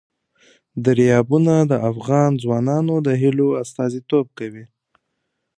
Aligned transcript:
دریابونه 0.85 1.55
د 1.71 1.73
افغان 1.91 2.31
ځوانانو 2.43 2.95
د 3.05 3.07
هیلو 3.21 3.47
استازیتوب 3.63 4.25
کوي. 4.39 4.65